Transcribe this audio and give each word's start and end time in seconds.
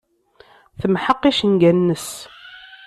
Temḥeq 0.79 1.21
icenga-nnes. 1.29 2.09